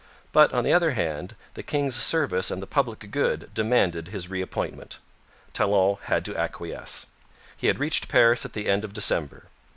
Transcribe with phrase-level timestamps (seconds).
[0.31, 4.97] But, on the other hand, the king's service and the public good demanded his reappointment.
[5.53, 7.05] Talon had to acquiesce.
[7.55, 9.43] He had reached Paris at the end of December.